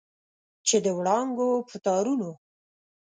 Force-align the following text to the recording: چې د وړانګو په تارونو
چې 0.67 0.77
د 0.85 0.87
وړانګو 0.97 1.49
په 1.69 1.77
تارونو 1.85 2.29